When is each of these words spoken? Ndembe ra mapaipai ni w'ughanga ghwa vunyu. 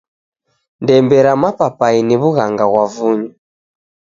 Ndembe 0.81 1.17
ra 1.25 1.33
mapaipai 1.41 1.97
ni 2.07 2.15
w'ughanga 2.21 2.65
ghwa 2.71 2.85
vunyu. 2.93 3.29